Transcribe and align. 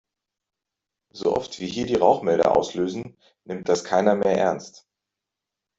So 1.13 1.35
oft, 1.35 1.59
wie 1.59 1.67
hier 1.67 1.85
die 1.85 1.93
Rauchmelder 1.93 2.57
auslösen, 2.57 3.19
nimmt 3.45 3.69
das 3.69 3.83
keiner 3.83 4.15
mehr 4.15 4.35
ernst. 4.35 4.87